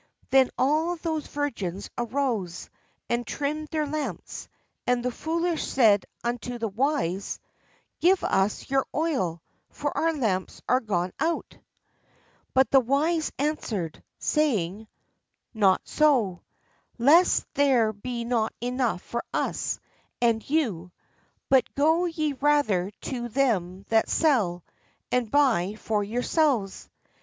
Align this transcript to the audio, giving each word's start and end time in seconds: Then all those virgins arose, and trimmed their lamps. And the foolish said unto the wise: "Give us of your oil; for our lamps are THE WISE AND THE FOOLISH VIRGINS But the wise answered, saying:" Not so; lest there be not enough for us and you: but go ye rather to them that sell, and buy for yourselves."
Then 0.31 0.49
all 0.57 0.95
those 0.95 1.27
virgins 1.27 1.91
arose, 1.95 2.71
and 3.07 3.23
trimmed 3.27 3.67
their 3.67 3.85
lamps. 3.85 4.49
And 4.87 5.05
the 5.05 5.11
foolish 5.11 5.63
said 5.63 6.05
unto 6.23 6.57
the 6.57 6.69
wise: 6.69 7.39
"Give 7.99 8.23
us 8.23 8.63
of 8.63 8.71
your 8.71 8.87
oil; 8.95 9.43
for 9.69 9.95
our 9.95 10.11
lamps 10.11 10.59
are 10.67 10.79
THE 10.79 10.85
WISE 10.91 11.03
AND 11.19 11.19
THE 11.19 11.21
FOOLISH 11.21 11.41
VIRGINS 11.53 11.63
But 12.55 12.71
the 12.71 12.79
wise 12.79 13.31
answered, 13.37 14.03
saying:" 14.17 14.87
Not 15.53 15.81
so; 15.87 16.41
lest 16.97 17.45
there 17.53 17.93
be 17.93 18.23
not 18.25 18.55
enough 18.59 19.03
for 19.03 19.23
us 19.31 19.79
and 20.19 20.49
you: 20.49 20.91
but 21.47 21.75
go 21.75 22.05
ye 22.05 22.33
rather 22.33 22.89
to 23.01 23.29
them 23.29 23.85
that 23.89 24.09
sell, 24.09 24.63
and 25.11 25.29
buy 25.29 25.75
for 25.75 26.03
yourselves." 26.03 26.89